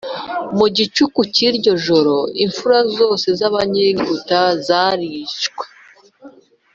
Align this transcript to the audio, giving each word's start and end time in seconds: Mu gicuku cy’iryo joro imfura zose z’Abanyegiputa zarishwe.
Mu 0.57 0.65
gicuku 0.75 1.19
cy’iryo 1.33 1.73
joro 1.85 2.15
imfura 2.43 2.79
zose 2.97 3.27
z’Abanyegiputa 3.37 4.39
zarishwe. 4.67 5.65